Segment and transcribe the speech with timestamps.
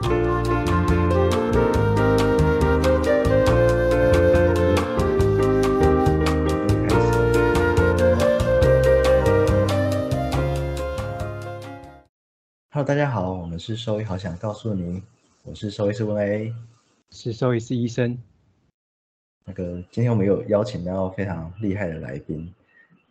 [0.00, 0.14] Hello，
[12.86, 15.02] 大家好，我们是兽医，好想告诉你，
[15.42, 16.54] 我是兽医师温 A，
[17.10, 18.16] 是兽医师医生。
[19.44, 22.54] 那个今天我们有邀请到非常厉害的来宾，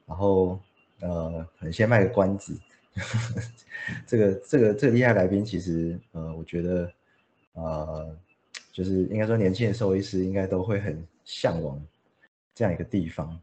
[0.06, 0.58] 然后
[1.02, 2.58] 呃，可能先卖个关子，
[4.06, 6.92] 这个这个这个厉害来宾其实呃，我觉得
[7.54, 8.18] 呃，
[8.72, 11.82] 就是应该说年轻的兽医师应该都会很向往
[12.54, 13.40] 这样一个地方，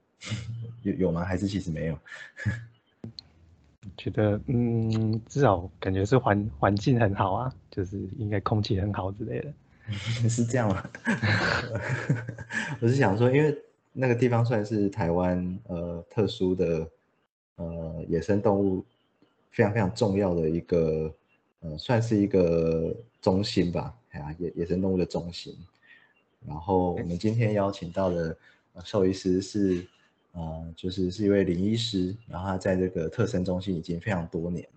[0.82, 1.24] 有有吗？
[1.24, 1.98] 还是其实没有？
[3.98, 9.52] 觉得嗯，至少感觉是环环境很好啊，就是应该空气很好之类的。
[10.28, 10.82] 是这样吗？
[12.80, 13.56] 我是想说，因为
[13.92, 16.90] 那个地方算是台湾呃特殊的
[17.56, 18.82] 呃野生动物
[19.54, 21.14] 非常非常重要的一个
[21.60, 25.56] 呃算是一个中心吧，哎呀野野生动物的中心。
[26.44, 28.36] 然后我们今天邀请到的
[28.82, 29.86] 兽医师是
[30.32, 34.68] 呃就是是一位林医师，然后他在这个特生中心已经非常多年。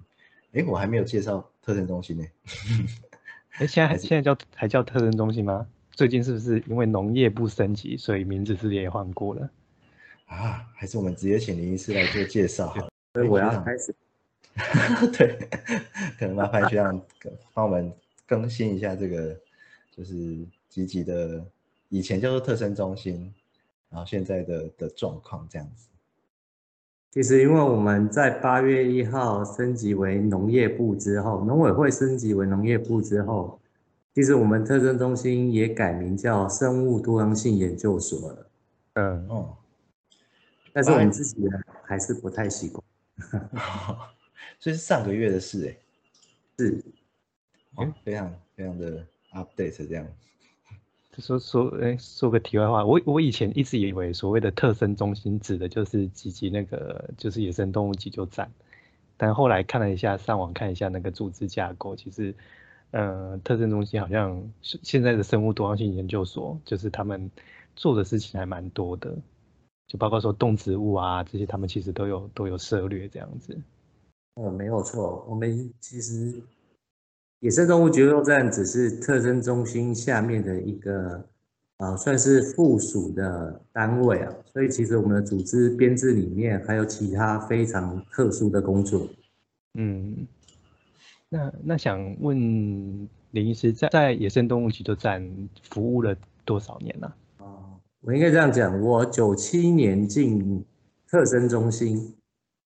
[0.53, 2.25] 哎，我还没有介绍特生中心呢。
[3.57, 5.67] 哎，现在 还现在叫还叫特生中心吗？
[5.91, 9.49] 最近是不是因为农业部升级，所以名字是也换过了？
[10.27, 12.91] 啊，还是我们直接请林医师来做介绍好了？
[13.15, 13.95] 所以我要开始。
[15.17, 15.37] 对，
[16.19, 16.99] 可能麻烦学长
[17.53, 17.91] 帮我们
[18.25, 19.39] 更新一下这个，
[19.91, 21.45] 就是积极的
[21.89, 23.33] 以前叫做特生中心，
[23.89, 25.87] 然后现在的的状况这样子。
[27.11, 33.59] 其实，因为我们在八月一号升级为农业部之后，农委会升级为农业部之后，
[34.13, 38.49] 其实我们特征中心也改名叫生物多样性研究所了。
[38.93, 39.57] 嗯哦，
[40.73, 41.47] 但是我们自己
[41.83, 42.83] 还是不太习惯。
[44.59, 45.77] 所以是上个月的事哎，
[46.57, 46.83] 是，
[47.75, 50.07] 哦，非常非常的 update 这样。
[51.19, 58.51] 说说，哎，说个题外话，我我以前一直以为所谓的特生中心指的就是几级那个就是野生动物急救站，
[59.17, 62.35] 但后来看了一下，上网看一下那个组织架构，其实，
[62.91, 67.31] 呃，特生中心好像现在的生物多样性研究所，就是他们
[67.75, 69.17] 做的事情还蛮多的，
[69.87, 73.59] 就包括说动植物啊这些，他们其实都有都有涉略这样子。
[74.37, 76.41] 哦，没有错，我们其实。
[77.41, 81.23] 野生动物救助站只是特征中心下面的一个，
[81.77, 89.07] 啊，算是附属的单位啊，所以其实我们的组织编制里面还有其他非常特殊的工作。
[89.75, 90.27] 嗯，
[91.29, 92.35] 那那想问
[93.29, 95.23] 林医师，在在野生动物急救站
[95.69, 97.13] 服务了多少年呢？
[97.37, 100.65] 哦，我应该这样讲，我九七年进
[101.07, 102.15] 特征中心，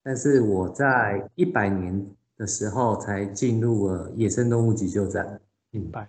[0.04, 2.06] 但是我在一百年。
[2.38, 5.40] 的时候才进入了野生动物急救站，
[5.70, 6.08] 明白。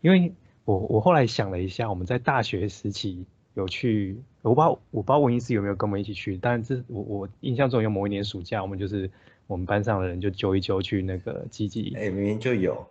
[0.00, 0.34] 因为
[0.64, 3.24] 我我后来想了一下，我们在大学时期
[3.54, 9.08] 有去，我不知道我不知道文医师有没有跟我们一起去，但是我我印象中有某一年暑假，我们就是
[9.52, 11.94] 我们班上的人就揪一揪去那个基地。
[11.96, 12.84] 哎，明明就有，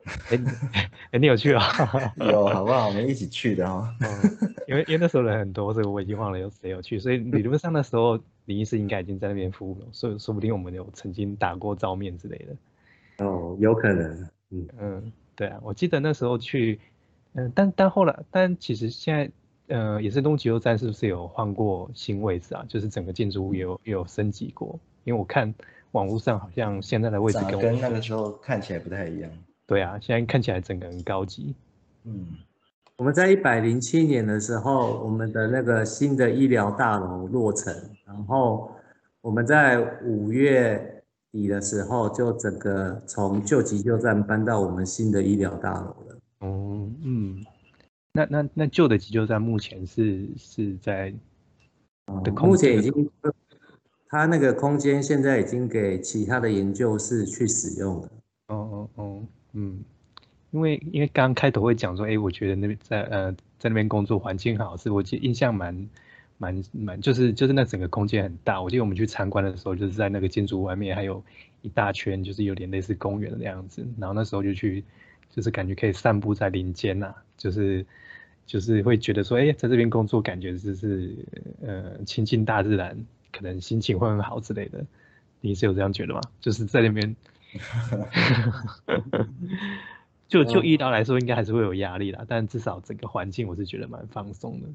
[1.12, 1.64] 哎，你有去啊？
[2.22, 2.88] 有，好不好？
[2.88, 3.86] 我们一起去的哦。
[4.68, 8.20] 因为因为那时候人很多，所以我已经忘了有谁有去，所以理论上那时候。
[8.46, 13.24] 李医师应该已经在那边服务了，所以说不定我们有曾经打过照面之类的。
[13.24, 14.28] 哦，有可能。
[14.50, 16.80] 嗯嗯，对啊，我记得那时候去，
[17.34, 22.66] 嗯，但但后来，但其实现在，呃，野生动物急救站是不是有换过新位置啊？
[22.68, 24.78] 就是整个建筑物也有也有升级过？
[25.04, 25.54] 因为我看
[25.92, 29.32] 网络上好像现在的位置跟跟那个时候看起来不太一样。
[29.66, 31.56] 对啊，现在看起来整个很高级。
[32.04, 32.28] 嗯。
[32.98, 37.74] 我们在一百零七年的时候，我们的那个新的医疗大楼落成，
[38.06, 38.72] 然后
[39.22, 46.18] 我们在五月底的时候就整个从旧急救站搬到我们新的医疗大楼了。
[46.42, 47.44] 哦，嗯，
[48.14, 51.12] 那那那旧的急救站目前是是在，
[52.06, 53.10] 目前已经，
[54.12, 58.12] 它那个空间现在已经给其他的研究室去使用了。
[58.48, 59.24] 哦哦哦，
[59.54, 59.80] 嗯。
[60.52, 65.90] 因为因为刚刚开头会讲说，哎，我觉得那边在呃在那边工作环境好，是我记印象蛮
[66.38, 68.62] 蛮蛮，就是就是那整个空间很大。
[68.62, 71.24] 我记得我们去参观的时候，就是在那个建筑外面还有
[71.62, 73.88] 一大圈，就是有点类似公园的那样子。
[73.98, 74.84] 然后那时候就去，
[75.30, 77.86] 就是感觉可以散步在林间呐，就是
[78.46, 81.16] 就是会觉得说，哎，在这边工作感觉就是
[81.62, 82.98] 呃亲近大自然，
[83.32, 84.86] 可能心情会很好之类的。
[85.40, 86.22] 你是有这样觉得吗？
[86.40, 87.16] 就是在那边。
[90.30, 94.68] 就就医疗来说，应该还是会有压力啦，但至少整个环境我是觉得蛮放松的。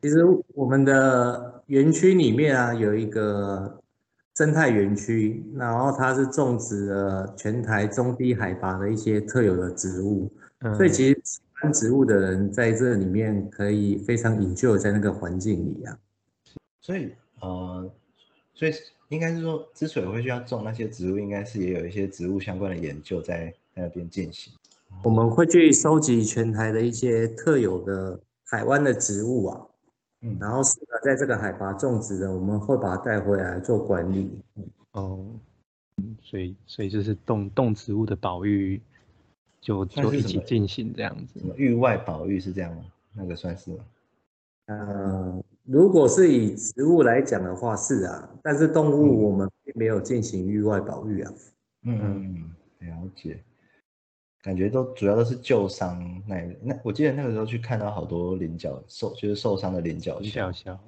[0.00, 0.24] 其实
[0.54, 3.82] 我们的园区里面啊，有一个
[4.34, 10.32] 生态园区，然后它是种植了全台中低海拔的一些特有的植物，
[10.74, 15.98] 所以其实喜欢植物的人在这里面可以非常引咎在那个环境里啊。
[16.80, 17.90] 所以呃，
[18.54, 18.72] 所以
[19.08, 24.52] 应该是说，之所以会需要种那些植物，应该是也有一些植物相关的研究在那边进行。
[25.02, 29.66] 我们会去收集全台的一些特有的海湾的植物啊。
[30.22, 34.30] 嗯，然后适合在这个海拔种植的，我们会把它带回来做管理。
[34.92, 35.26] 哦，
[35.98, 38.80] 嗯，所以所以就是动动植物的保育，
[39.60, 41.40] 就就一起进行这样子。
[41.56, 42.84] 域外保育是这样吗？
[43.12, 43.84] 那个算是吗？
[44.68, 51.32] 呃，如果是以植物来讲的话是啊，但是动物我们并没有进行域外保育啊。
[51.82, 53.38] 嗯嗯，了解。
[54.42, 60.78] 感觉都主要都是旧伤那那，我记得那个时候去看到好多菱角受，就是受伤的菱角小小，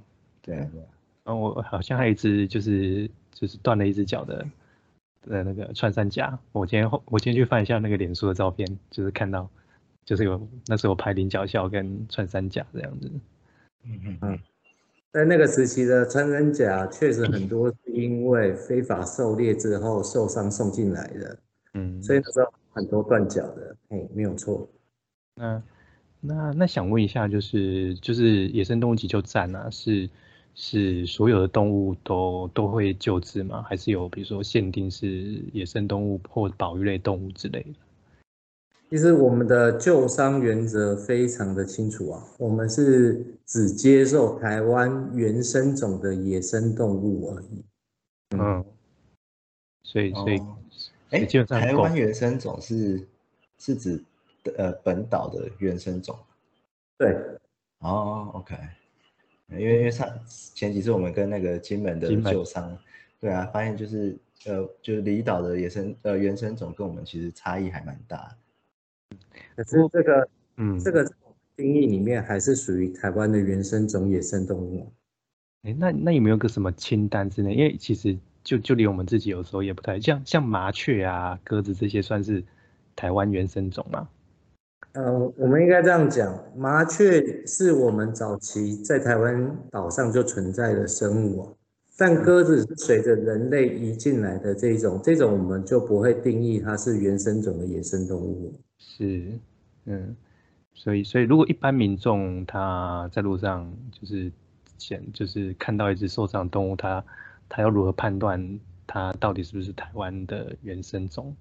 [0.40, 0.86] 对啊对啊。
[1.24, 4.46] 哦，我好像还有一只就是就是断了一只脚的
[5.22, 6.38] 的那个穿山甲。
[6.52, 9.50] 我今天我今天去翻一下那个脸书的照片，就是看到
[10.04, 13.10] 就是有那时候拍菱角笑跟穿山甲这样子。
[13.84, 14.38] 嗯嗯嗯，
[15.12, 21.38] 在那个时期的穿山甲确实很多是因为非法狩猎之后受伤送进来的。
[21.74, 22.52] 嗯，所以那时候。
[22.70, 24.68] 很多断脚的，哎，没有错。
[25.34, 25.60] 那
[26.20, 30.08] 那那想问一下，就是就是野生动物急救站啊，是
[30.54, 33.62] 是所有的动物都都会救治吗？
[33.62, 37.74] 还是有比如说限定是野生动物或保育类动物之类的？
[38.90, 47.64] 其实我们的救伤原则非常的清楚啊，我们是只接受台湾原生种的野生动物而已。
[48.36, 48.64] 嗯，
[49.82, 50.40] 所以所以。
[51.10, 53.02] 哎，台湾原生种是
[53.58, 54.04] 是指
[54.58, 56.14] 呃本岛的原生种，
[56.98, 57.16] 对，
[57.78, 58.54] 哦，OK，
[59.52, 60.06] 因为因为上
[60.54, 62.76] 前几次我们跟那个金门的旧商，
[63.18, 68.36] 对啊，发现就是呃就是离岛的野生呃原生种跟我们其实差异还蛮大，
[69.58, 71.04] 可是这个嗯这个
[71.56, 74.86] 定义里面还是属于台湾的原生种野生动物，
[75.64, 77.52] 哎，那那有没有个什么清单之类？
[77.52, 78.16] 因为其实。
[78.44, 82.42] 就就连我们自己有时候也不太像，像麻雀啊、鸽子这些算是
[82.96, 84.08] 台湾原生种吗？
[84.92, 91.46] 呃，我们应该这样讲，麻雀是我们早期在台湾岛上就存在的生物，
[91.98, 98.54] 但鸽子是随着人类移进来的这种，这种我们就不会定义它是原生种的野生动物。
[98.78, 99.26] 是，
[99.90, 100.14] 嗯，
[100.74, 104.30] 所以所以如果一般民众他在路上就是
[104.76, 107.02] 捡，就是看到一只受伤动物，他
[107.48, 111.34] 他要如何判断它到底是不是台湾的原生种？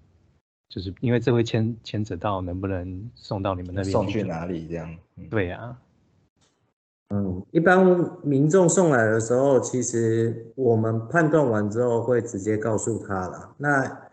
[0.69, 4.97] 就是因为这会牵牵扯到能不能送到你们那边，送去哪里这样？
[5.29, 5.77] 对呀，
[7.09, 7.85] 嗯，一般
[8.21, 13.55] 民众送来的时候，其实我们判断完之后会直接告诉他了。
[13.57, 14.06] 那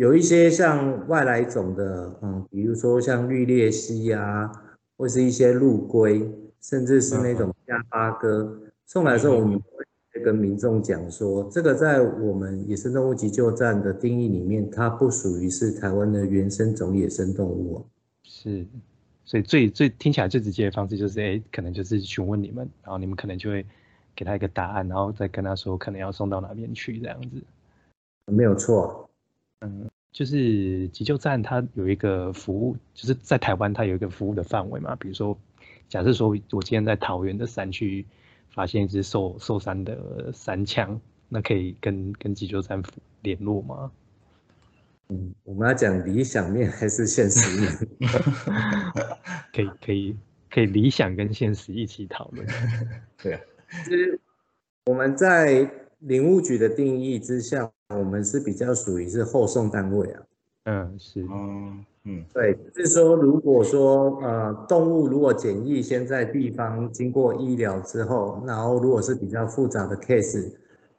[0.00, 4.50] 有一些像外来种的，嗯，比如说像绿鬣蜥啊，
[4.96, 6.26] 或是一些陆龟，
[6.62, 9.84] 甚至是那种加巴哥，送来的时候我们会。
[10.24, 17.86] 跟民众讲说，这个在我们野生动物急救站的定义里面，它不属于是台湾的原生种野生动物。
[18.22, 18.66] 是，
[19.24, 23.64] 所以最最听起来最直接的方式就是，哎，可能就是询问你们，然后你们可能就会
[24.14, 27.42] 给他一个答案，然后再跟他说可能要送到哪边去这样子。
[28.26, 29.09] 没有错。
[29.60, 35.38] 嗯，就是急救站它有一个服务，就是在台湾它有一个服务的范围嘛，比如说，
[35.88, 38.04] 假设说我今天在桃园的山区。
[38.52, 42.82] 发现一只受受伤的山枪，那可以跟跟急救站
[43.22, 43.92] 联络吗？
[45.08, 47.72] 嗯，我们要讲理想面还是现实面？
[49.54, 50.16] 可以可以
[50.50, 52.44] 可以理想跟现实一起讨论。
[53.22, 53.40] 对啊，
[53.84, 54.20] 其实
[54.86, 55.70] 我们在
[56.00, 60.22] 领务局的定义之下，我们是比较属于是后送单位啊。
[60.64, 61.22] 嗯，是。
[61.22, 61.84] 嗯。
[62.04, 70.50] 嗯，对，就是说，如果说呃，动物如果检疫先在地方经过医疗之后，然后如果是比较复杂的 case，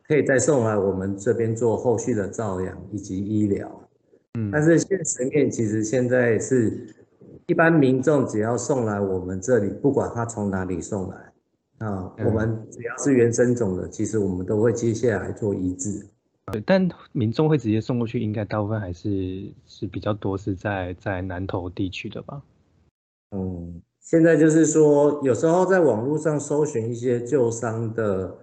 [0.07, 3.89] 可以再送来我们这边做后续的照养以及医疗。
[4.37, 6.93] 嗯，但是现实面其实现在是
[7.47, 11.30] 一般民众只要送来我们这里，不管他从哪里送来，
[11.81, 16.05] 啊，我们只要是原生种的，其实我们都会接下来做移植。
[16.51, 22.41] 对，但民众会直接送过去，应该大部分还是是比较多是在在南投地区的吧？
[23.35, 28.37] 嗯，现在就是说，有时候在网络上搜寻一些旧伤的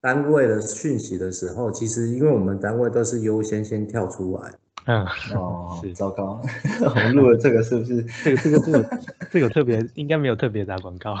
[0.00, 4.52] 单位的讯息的时候，其实因为我们单位都是优先先跳出来，
[4.86, 5.92] 嗯，哦， 是。
[5.94, 6.40] 糟糕，
[6.84, 8.02] 我们录了这个是不是？
[8.24, 11.16] 这个这个这个这个特别应该没有特别打广告，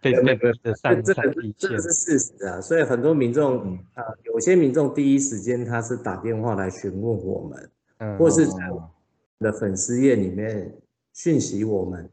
[0.00, 1.22] 对对对这上这个
[1.56, 3.78] 这个，是事实啊，所以很多民众嗯。
[3.94, 8.90] 啊、有些民众第一时间他是打电话来询问我们，嗯，或是在我哦
[9.38, 10.72] 们的粉丝页里面
[11.12, 12.08] 讯息我们，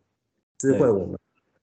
[0.57, 1.17] 知会我们，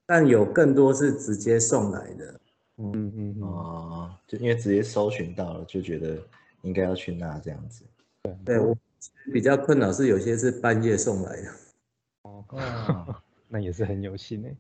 [0.06, 2.40] 但有更多是直接送来的。
[2.78, 6.18] 嗯嗯嗯，哦，就因为直接搜寻到了，就觉得
[6.62, 7.85] 应该要去那这样子。
[8.45, 8.76] 对我
[9.33, 11.50] 比较困扰是有些是半夜送来的。
[12.23, 12.45] 哦，
[13.49, 14.56] 那也是很有幸诶。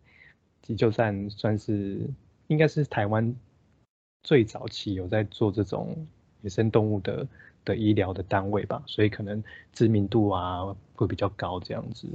[0.62, 2.00] 急救站算是
[2.48, 3.34] 应该是台湾
[4.22, 6.06] 最早期有在做这种
[6.42, 7.28] 野生动物的
[7.64, 9.42] 的医疗的单位吧，所以可能
[9.72, 12.08] 知名度啊会比较高这样子。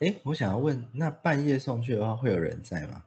[0.00, 3.02] 哎，我想要问，那半夜送去的话，会有人在吗？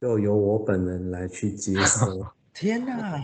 [0.00, 2.26] 就由我本人来去接收。
[2.52, 3.22] 天哪！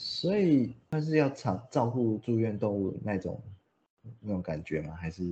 [0.00, 3.40] 哇，所以他是要照照顾住院动物那种
[4.20, 4.94] 那种感觉吗？
[4.94, 5.22] 还是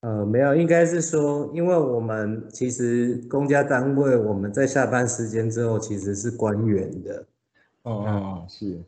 [0.00, 7.24] 呃，没有，应该是说，因为我们其实公家单位我们在下班时间之后其实是关员的，
[7.82, 8.78] 哦哦哦，是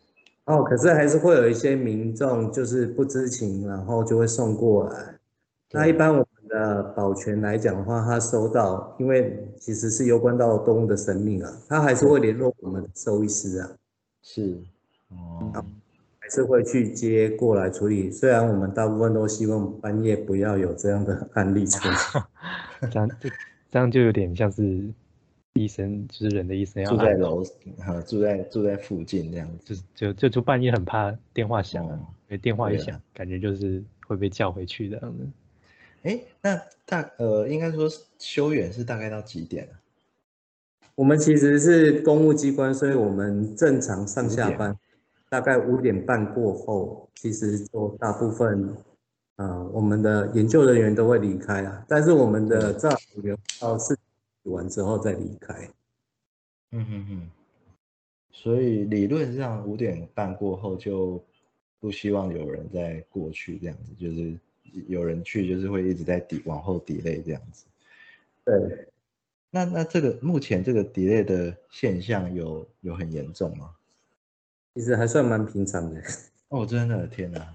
[0.44, 5.14] 哦，可是还是会有一些民众就是不知情，然后就会送过来。
[5.70, 13.70] 那一般我们的保全来讲的话，他收到，因为其实是攸关到动物的生命啊，他还是会联络我们的兽医师啊，
[14.22, 14.58] 是
[15.08, 15.64] 哦，
[16.18, 18.10] 还是会去接过来处理。
[18.10, 22.22] 虽然我们大部分都希望半夜不要有这样的案例出现。
[22.90, 23.28] 这样这
[23.70, 24.92] 这样就有点像是
[25.54, 27.42] 医生，就是人的医生要住在楼，
[27.86, 29.74] 呃，住在住在附近这样子。
[29.94, 31.98] 就就就就半夜很怕电话响啊
[32.42, 35.26] 电话一响，感觉就是会被叫回去这样子。
[36.02, 39.77] 哎，那大呃，应该说修远是大概到几点啊？
[40.98, 44.76] 我们其实是公务机关，所以我们正常上下班
[45.28, 48.76] 大概五点半过后，其实就大部分，
[49.36, 51.84] 呃，我们的研究人员都会离开啊。
[51.86, 53.94] 但是我们的照护员到四
[54.42, 55.70] 点完之后再离开。
[56.72, 57.30] 嗯嗯嗯。
[58.32, 61.22] 所以理论上五点半过后就
[61.78, 64.36] 不希望有人再过去这样子，就是
[64.88, 67.66] 有人去就是会一直在抵往后 delay 这样子。
[68.44, 68.88] 对，
[69.50, 73.70] 那那这个目前这个 delay 的现象有有很严重吗？
[74.74, 76.00] 其实还算蛮平常的。
[76.48, 77.54] 哦，真的天哪！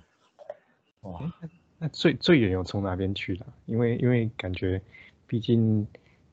[1.02, 1.34] 哇，
[1.78, 3.46] 那最最远有从哪边去的？
[3.66, 4.82] 因为因为感觉，
[5.26, 5.88] 毕竟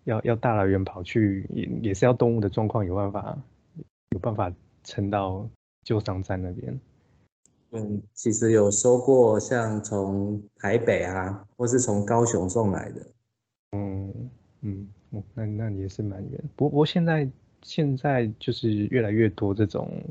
[0.04, 3.38] 要要大老远跑去，也也是要动物的状况有办法
[4.10, 4.52] 有办法
[4.82, 5.48] 撑到
[5.84, 6.80] 旧伤站那边。
[7.72, 13.06] 嗯，其实有收过像从台北啊，或是从高雄送来的。
[13.72, 14.30] 嗯
[14.62, 16.40] 嗯，哦那那也是蛮远。
[16.56, 17.28] 不过不过现在
[17.62, 20.02] 现在就是越来越多这种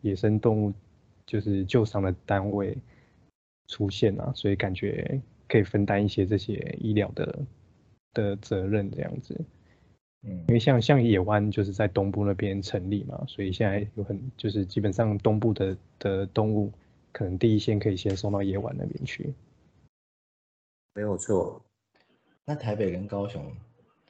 [0.00, 0.72] 野生动物
[1.26, 2.76] 就是救伤的单位
[3.68, 7.38] 出现啊，所以感觉可以分担一些这些医疗的
[8.12, 9.34] 的责任这样子。
[10.26, 16.72] 嗯因为像像野湾就是在东部那边成立嘛，所以现在有很就是基本上东部的的动物
[17.12, 19.34] 可能第一线可以先送到野湾那边去。
[20.94, 21.62] 没有错，
[22.46, 23.54] 那台北跟高雄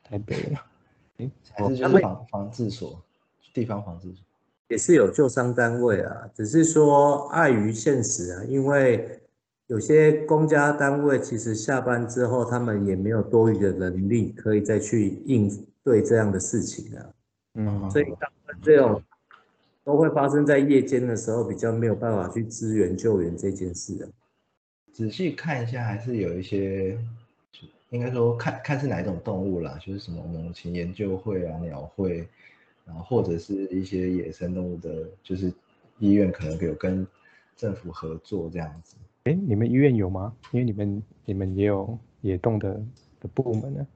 [0.05, 0.37] 台北，
[1.19, 3.03] 诶，还是就是防防治所，
[3.53, 4.19] 地方防治所。
[4.69, 9.21] 也是有救伤单位啊，只是说碍于现实啊，因为
[9.67, 15.51] 有些公家单位其实下班之后，他们也没有多余的能力可以再去应
[15.83, 17.07] 对这样的事情啊，
[17.55, 19.03] 嗯，所以大部分这种
[19.85, 24.09] 都会发生在夜间的时候，比较没有办法去支援救援这件事啊。
[24.93, 26.99] 仔细看一下，还是有一些，
[27.95, 32.29] 应该说看看是哪一种动物啦，就是什么猛禽研究会啊、鸟会，
[32.85, 35.53] 然后或者是一些野生动物的，就是
[36.01, 37.07] 医院可能有跟
[37.55, 38.97] 政府合作这样子。
[39.23, 40.35] 哎，你们医院有吗？
[40.51, 42.75] 因为你们你们也有野动的
[43.21, 43.87] 的部门呢。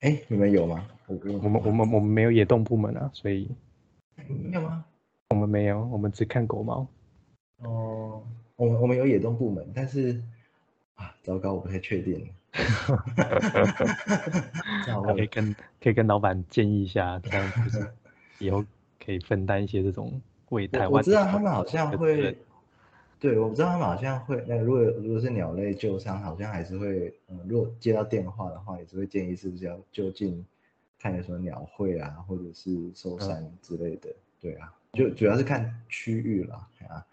[0.00, 0.88] 哎，你们有吗？
[1.06, 3.50] 我我们我们我们没有野动部门啊，所以
[4.26, 4.82] 没有吗？
[5.28, 6.86] 我们没有，我们只看狗猫。
[7.58, 8.22] 哦，
[8.56, 10.18] 我们我们有野动部门，但是
[10.94, 12.26] 啊，糟糕，我不太确定。
[14.84, 17.86] 这样问可以跟可以跟老板建议一下，这样就是
[18.38, 18.64] 以后
[19.04, 20.90] 可以分担一些这种为台湾。
[20.90, 22.36] 我我知道他们好像会，
[23.20, 30.44] 对，我不知道他们好像会，那如果如果是鸟类救伤，好像还是会，嗯，如果接到电话的话，也是会建议是不是要就近
[30.98, 34.08] 看有什么鸟会啊，或者是寿山之类的，
[34.40, 37.06] 对啊，就主要是看区域啦，啊，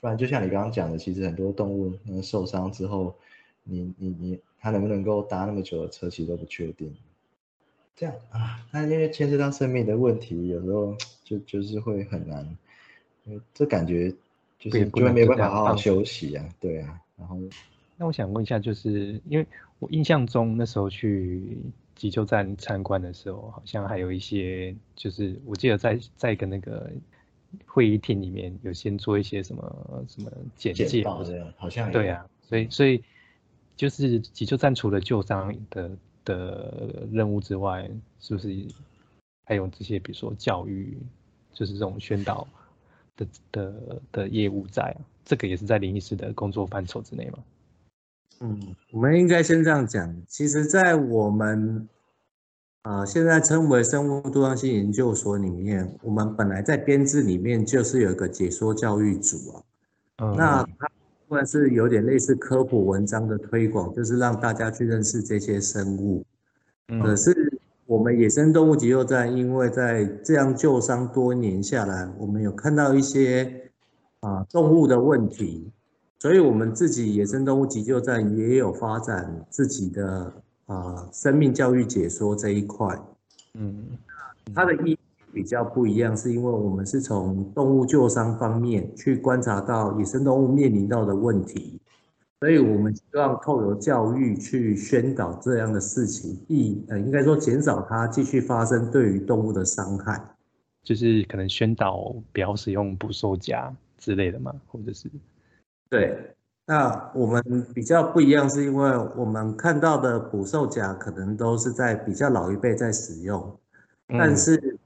[0.00, 3.14] 不然就像你刚刚讲的，其实很多动物那个受伤之后，
[3.64, 6.94] 你你你他能不能够搭那么久的车，其实都不确定。
[7.94, 12.56] 这样啊，那因为牵涉到生命的问题，有时候就就是会很难
[13.54, 14.12] 这感觉
[14.58, 17.36] 就是就没办法好好休息啊，对啊，然后
[17.96, 19.46] 那我想问一下，就是因为
[19.78, 21.58] 我印象中那时候去
[21.94, 26.90] 急救站参观的时候，好像还有一些，就是我记得在在一个那个
[27.66, 33.04] 会议厅里面有先做一些什么什么简简介这样好像对啊，所以所以
[33.76, 35.90] 就是急救站除了救伤的
[36.24, 38.66] 的任务之外，是不是
[39.44, 40.96] 还有这些比如说教育，
[41.52, 42.46] 就是这种宣导
[43.16, 45.00] 的的的业务在啊？
[45.24, 47.38] 这个也是在林医师的工作范畴之内吗？
[48.40, 50.22] 嗯，我们应该先这样讲。
[50.26, 51.88] 其实，在我们
[52.82, 59.62] 呃现在称为生物多样性研究所里面，我们本来在编制里面就是有一个解说教育组啊。
[60.16, 60.90] 嗯，那它
[61.32, 66.22] 部分是有点类似科普文章的推广，就是让大家去认识这些生物。
[66.86, 73.70] 可嗯是我们野生动物急救站，因为在这样救伤多年下来，我们有看到一些
[74.20, 75.72] 啊动物的问题，
[76.18, 80.30] 所以我们自己野生动物急救站也有发展自己的
[80.66, 82.94] 啊生命教育解说这一块。
[83.54, 83.86] 嗯
[84.54, 84.98] 它的意义
[85.32, 91.80] 比较不一样，是因为我们是从动物救伤方面去观察到野生动物面临到的问题，
[92.40, 100.22] 所以我们希望透过教育去宣导这样的事情，避呃应该说减少它继续发生对于动物的伤害。
[100.82, 105.08] 就是可能宣导不要使用捕兽夹之类的嘛，或者是
[105.88, 106.34] 对，
[106.66, 113.56] 那我们比较不一样，是因为我们看到的捕兽夹可能都是在比较老一辈在使用，
[114.08, 114.78] 但嗯是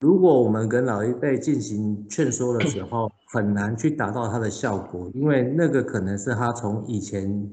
[0.00, 7.48] 如果我们跟老一辈进行劝说的时候，很难去达到它的效果，因为那个可能是他从以前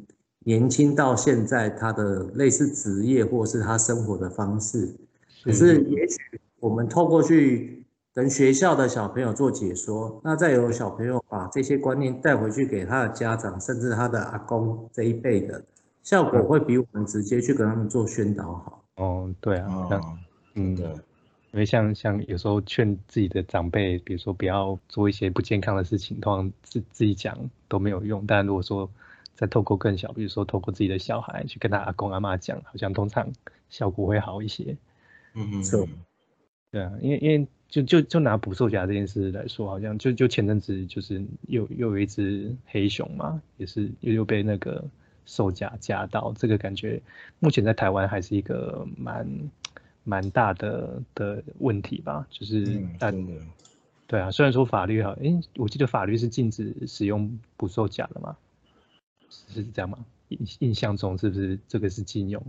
[0.46, 4.96] 年轻到现在他的类似职业或是他生活的方式。
[5.44, 6.18] 可是也许
[6.62, 15.62] 我们透过去跟学校的小朋友做解说，那再有小朋友把这些观念带回去给他的家长，甚至他的阿公这一辈的，
[16.02, 18.84] 效果会比我们直接去跟他们做宣导好。
[18.96, 20.02] 哦，对啊，哦，
[20.56, 20.96] 嗯，对，
[21.58, 27.36] 因为像像有时候劝自己的长辈，比如说不要做一些不健康的事情，通常自自己讲
[27.68, 28.24] 都没有用。
[28.28, 28.88] 但如果说
[29.34, 33.28] 再透过更小，比如说透过自己的小孩去跟他阿公阿妈讲，好像通常
[33.72, 34.78] 效果会好一些。
[35.34, 35.88] 嗯嗯
[36.70, 44.86] 对啊，因为因为就就就拿捕兽夹这件事来说，好像就就前阵子就是又又有一只黑熊嘛，也是又又被那个
[45.26, 47.02] 兽夹夹到，这个感觉
[47.40, 49.28] 目前在台湾还是一个蛮
[50.08, 53.12] 蛮大的的问题吧，就是嗯，大
[54.08, 58.38] 对啊，虽然说法律好，诶，我记得法律是禁止使用捕兽夹的嘛，
[59.30, 60.00] 是这样吗？
[60.30, 62.42] 印印象中是不是这个是禁用，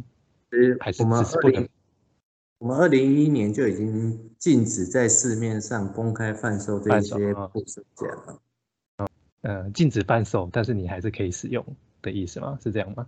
[0.53, 1.68] 其实还是我们二只是不能零
[2.61, 8.40] 我们二零一一年就已经禁止在市面上公开贩售这些捕兽夹了。
[9.40, 11.64] 呃禁止贩售，但是你还是可以使用
[12.03, 12.57] 的意思吗？
[12.62, 13.05] 是这样吗？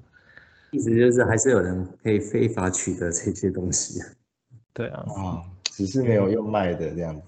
[0.72, 4.00] 意思就是还是有人可以非法取得这些东西。
[4.72, 7.22] 对啊，啊，只是没有用卖的这样子，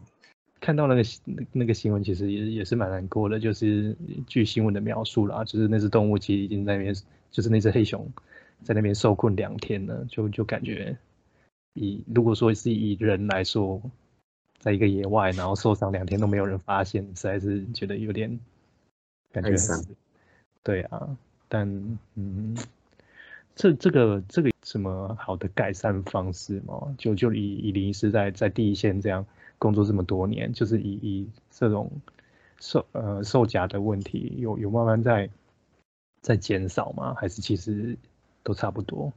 [0.61, 3.41] 看到那个新那个新闻，其实也也是蛮难过的。
[3.41, 6.95] 就是据新闻的描述啦，就是那只动物其实已经在那边，
[7.31, 8.09] 就是那只黑熊
[8.63, 10.97] 在那边受困两天了，就就感觉
[11.75, 13.83] 以如果说是以人来说，
[14.61, 18.39] 在一个野外，然后受伤两天都没有人发现，实在是觉得有点
[19.33, 19.85] 感觉很
[20.63, 21.17] 对啊，
[21.49, 21.67] 但
[22.15, 22.57] 嗯，
[23.55, 26.95] 这这个这个有什么好的改善方式吗？
[26.97, 29.25] 就就以以林医师在在第一线这样
[29.59, 31.91] 工作这么多年，就是以以这种
[32.61, 35.29] 售呃售假的问题，有有慢慢在
[36.23, 37.15] 在减少吗？
[37.15, 37.97] 还是其实
[38.43, 39.13] 都差不多？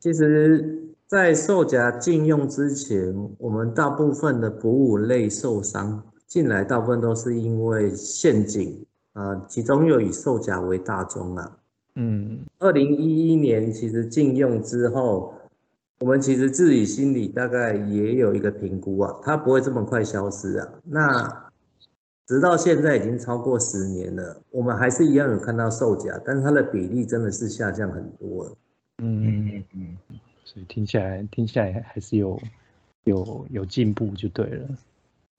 [0.00, 11.59] 其实，在售假禁用之前，我们大部分的哺乳类受伤进来，大部分都是因为陷阱啊、呃其中又以售假为大宗啊。
[12.02, 15.34] 嗯二零一一年其实禁用之后，
[15.98, 20.66] 我们其实自己心里大概也有一个评估啊，它不会这么快消失啊。
[20.84, 21.50] 那
[22.26, 28.56] 直到现在已经超过十年了，我们还是一样有看到售价，但是它的比例真的是下降很多了。
[29.02, 29.96] 嗯，嗯嗯，
[30.44, 32.40] 所以听起来听起来还是有
[33.04, 34.68] 有有进步就对了。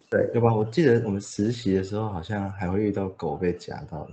[0.09, 0.53] 对吧？
[0.53, 4.11] 我记得我们实习的时候好像还会遇到狗被夹到的，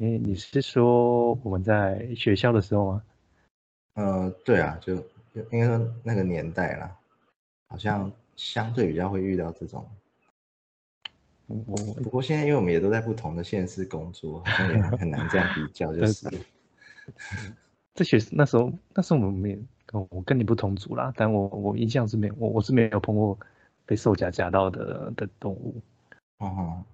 [0.00, 3.02] 诶，你是说我们在学校的时候吗？
[3.94, 4.96] 呃，对啊，就
[5.34, 6.94] 就应该说那个年代啦，
[7.68, 9.88] 好像相对比较会遇到这种。
[11.46, 16.28] 我我不过现在因为我们也都在不同的县市工作，好像也很难这样比较， 就是
[17.94, 19.58] 这学那时候那时候我们没
[19.92, 23.38] 我跟你不同组啦，但我我印象是没有，我我是没有碰过
[23.86, 25.80] 被兽夹夹到的的动物。
[26.38, 26.84] 哦，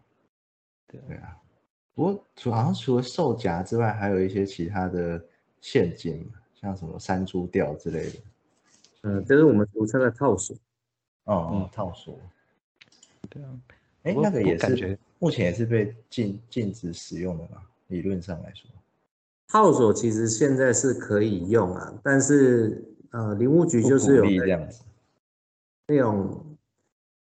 [0.86, 1.36] 对对啊。
[1.94, 5.22] 不过除好像除了兽夹之外，还有一些其他的
[5.60, 8.18] 陷阱，像什么山猪吊之类的。
[9.02, 10.56] 嗯，这是我们俗称的套索。
[11.24, 12.18] 哦，嗯套索。
[13.28, 13.48] 对啊，
[14.04, 17.62] 哎，那个也是感觉目前也是被禁禁止使用的嘛？
[17.88, 18.70] 理论上来说。
[19.48, 24.82] 套索其实现在是可以用啊，但是呃，林务局就是有这样子。
[25.86, 26.56] 那种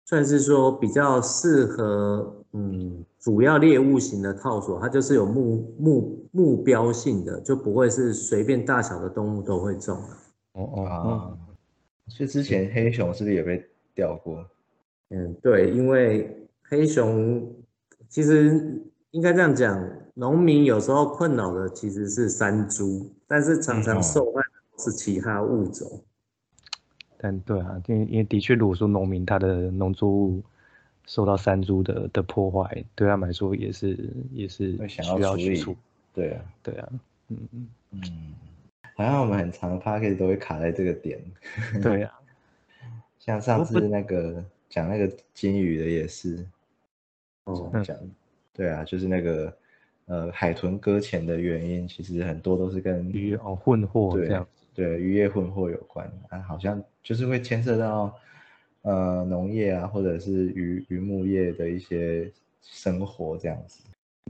[0.05, 10.19] 算是说比较适合嗯主要猎物型的套索，它就是有目目目标性的，就不会是随便大小的动物都会中啊。
[10.53, 11.39] 哦哦啊哦，，
[12.09, 13.63] 所以之前黑熊是不是也被
[13.95, 14.45] 钓过？
[15.11, 17.47] 嗯，对，因为黑熊
[18.09, 25.87] 其实应该这样讲，农民有时候困扰的其实是山猪，但是常嗯常哦受害的是其他物种。
[27.19, 30.43] 但对啊，因为因为的确，如果说农民他的农作物
[31.11, 33.99] 受到山猪的的破坏，对他们来说也是
[34.31, 35.77] 也是想需要处理去处，
[36.14, 36.88] 对啊，对啊，
[37.27, 38.35] 嗯嗯，嗯，
[38.94, 41.20] 好像我们很长的 p a c k a g e 都会卡在这个点。
[41.83, 42.12] 对啊，
[43.18, 46.46] 像上次那个讲那个金鱼的也是，
[47.46, 47.96] 哦，嗯讲
[48.55, 49.53] 对啊，就是那个
[50.07, 58.16] 呃海豚搁浅的原因，其实很多都是跟鱼哦混货对这样，对渔业混货有关啊，好像就是会牵涉到
[58.83, 62.31] 呃农业啊，或者是渔渔牧业的一些
[62.62, 63.83] 生活这样子。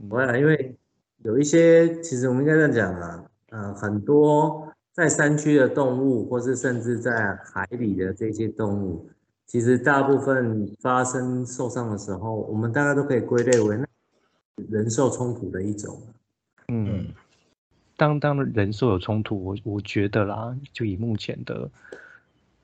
[0.09, 0.75] 不会啊，因为
[1.23, 9.07] 有一些，其实我们应该这样讲啊，呃，很多在山区的动物，或是甚至在海里的这些动物，
[9.45, 13.77] 其实大部分发生受伤的时候，我们大概都可以归类为
[14.69, 16.01] 人兽冲突的一种。
[16.67, 17.07] 嗯，
[17.95, 21.69] 当当人兽有冲突，我我觉得啦，就以目前的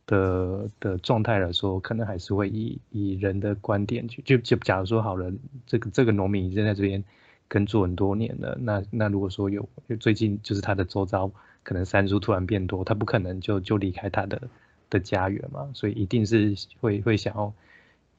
[0.07, 5.31] 的的状态来说，可能还是会以以人的观点去，就就假如说好了，
[5.67, 7.03] 这个这个农民已经在这边
[7.47, 9.67] 耕作很多年了，那那如果说有
[9.99, 11.29] 最近就是他的周遭
[11.61, 14.41] 可能山猪突然变多，他不可能就就离开他的
[14.89, 17.53] 的家园嘛，所以一定是会会想要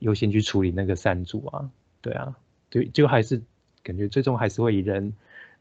[0.01, 1.71] 优先去处理那个山猪啊，
[2.03, 2.37] 对啊，
[2.69, 3.41] 对就还是
[3.83, 5.15] 感觉最终还是会以人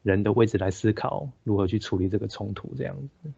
[0.03, 3.31] 人的位置来思考如何去处理这个冲突这样子。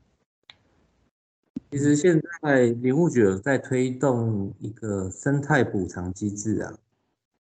[1.72, 6.74] 其实现在林务局有在推动一个生态补偿机制啊，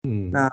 [0.02, 0.50] 嗯，那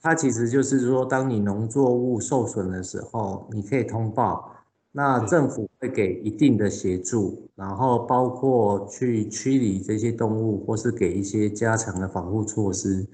[0.00, 4.52] 它其实就是说，当你农作物受损的时候，你可以通报，
[4.90, 13.06] 那政府会给一定的协助，然后包括去驱离这些动物，或是给一些加强的防护措施，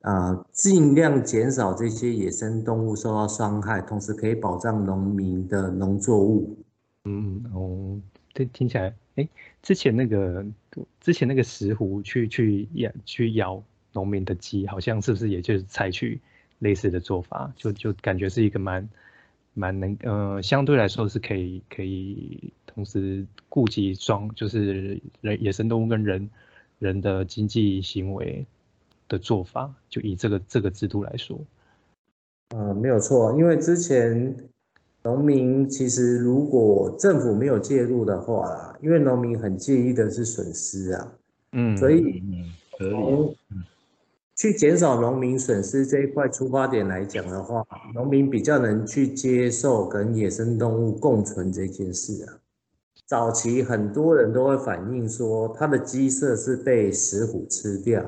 [0.00, 6.58] 啊，尽量减少这些野生动物受到伤害，同时可以保障农民的农作物。
[7.04, 8.00] 嗯哦，
[8.34, 9.28] 这听起来，哎，
[9.62, 10.44] 之前那个
[11.00, 16.20] 之前那个石斛去去咬去咬农民的鸡，好像是不是也就是采取
[16.60, 17.52] 类似的做法？
[17.56, 18.88] 就就感觉是一个蛮
[19.54, 26.30] 蛮能呃，相对来说是可以可以同时顾及双就是人野生动物跟人
[26.78, 28.46] 人的经济行为
[29.08, 31.38] 的做法，就以这个这个制度来说，
[32.56, 34.36] 呃，没有错，因为之前
[35.02, 41.12] 农民其实如果政府没有介入的话啦，因为农民很介意的是损失啊，
[41.52, 42.44] 嗯，所以嗯，
[42.78, 42.92] 合理。
[42.92, 43.34] 从
[44.36, 47.62] 去减少农民损失这一块出发点来讲的话，
[47.94, 52.38] 农民比较能去接受跟野生动物共存这件事啊。
[53.06, 58.02] 早期很多人都会反映说，他的鸡舍是被石虎吃掉，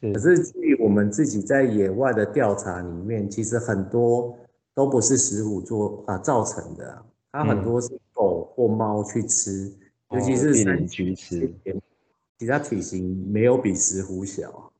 [0.00, 4.36] 可是是据我们自己在野外的调查里面，其实很多
[4.78, 9.72] 都不是石虎做啊造成的啊，它很多是狗或猫去吃，
[10.12, 11.52] 尤其是山哦被邻居吃，
[12.38, 14.70] 其他体型没有比石虎小啊。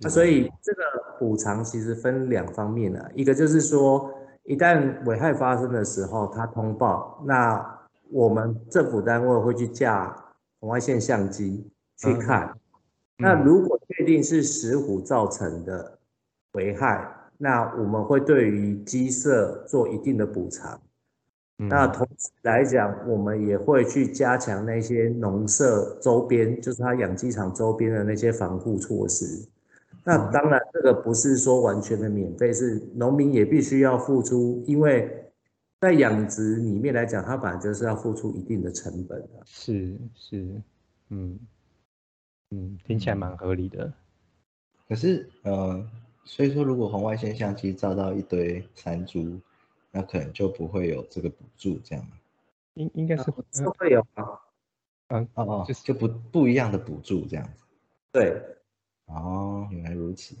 [0.00, 0.82] 那所以这个
[1.20, 7.78] 补偿其实分两方面啊，一个就是说，一旦危害发生的时候，它通报，那
[8.10, 10.16] 我们政府单位会去架
[10.58, 11.64] 红外线相机
[11.96, 12.58] 去看。
[13.18, 15.96] 那如果确定是石虎造成的
[16.54, 20.78] 危害，那我们会对于鸡舍做一定的补偿。
[21.56, 29.48] 那同时来讲，我们也会去加强那些农舍周边，就是它养鸡场周边的那些防护措施。
[30.04, 35.32] 那当然，这个不是说完全的免费，是农民也必须要付出，因为
[35.80, 39.42] 在养殖里面来讲，它本来就是要付出一定的成本的。
[39.44, 40.62] 是是，
[41.08, 41.38] 嗯
[42.50, 43.92] 嗯，听起来蛮合理的。
[44.88, 45.84] 可是呃，
[46.28, 49.40] 所以说如果红外线相机照到一堆山猪，
[49.90, 52.10] 那可能就不会有这个补助，这样吗？
[52.74, 54.38] 应应该是是会有啊，
[55.08, 57.64] 嗯哦哦，就是就不不一样的补助这样子。
[58.12, 58.40] 对，
[59.06, 60.36] 哦，原来如此。